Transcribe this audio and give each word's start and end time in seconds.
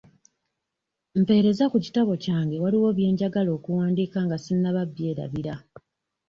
Mpeereza 1.21 1.65
ku 1.71 1.77
kitabo 1.85 2.13
kyange 2.23 2.55
waliwo 2.63 2.89
bye 2.97 3.09
njagala 3.13 3.49
okuwandiika 3.57 4.19
nga 4.25 4.37
sinnaba 4.43 4.81
byerabira. 4.91 5.53